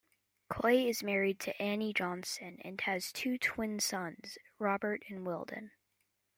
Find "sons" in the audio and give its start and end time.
3.79-4.39